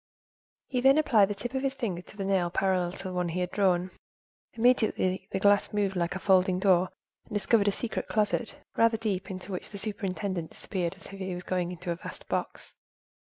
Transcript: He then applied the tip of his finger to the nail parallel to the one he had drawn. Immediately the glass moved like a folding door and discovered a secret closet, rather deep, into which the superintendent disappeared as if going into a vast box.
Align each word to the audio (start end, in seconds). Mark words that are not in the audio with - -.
He 0.65 0.81
then 0.81 0.97
applied 0.97 1.27
the 1.27 1.35
tip 1.35 1.53
of 1.53 1.61
his 1.61 1.75
finger 1.75 2.01
to 2.01 2.17
the 2.17 2.25
nail 2.25 2.49
parallel 2.49 2.91
to 2.93 3.03
the 3.03 3.13
one 3.13 3.29
he 3.29 3.39
had 3.39 3.51
drawn. 3.51 3.91
Immediately 4.53 5.27
the 5.31 5.39
glass 5.39 5.71
moved 5.73 5.95
like 5.95 6.15
a 6.15 6.19
folding 6.19 6.57
door 6.57 6.89
and 7.25 7.33
discovered 7.35 7.67
a 7.67 7.71
secret 7.71 8.07
closet, 8.07 8.55
rather 8.75 8.97
deep, 8.97 9.29
into 9.29 9.51
which 9.51 9.69
the 9.69 9.77
superintendent 9.77 10.49
disappeared 10.49 10.95
as 10.95 11.09
if 11.13 11.45
going 11.45 11.71
into 11.71 11.91
a 11.91 11.97
vast 11.97 12.27
box. 12.27 12.73